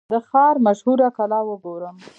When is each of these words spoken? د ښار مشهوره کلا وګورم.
د 0.11 0.13
ښار 0.27 0.55
مشهوره 0.65 1.07
کلا 1.17 1.39
وګورم. 1.45 1.95